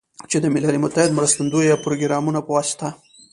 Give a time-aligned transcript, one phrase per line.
[0.29, 2.87] چې د ملل متحد مرستندویه پروګرامونو په واسطه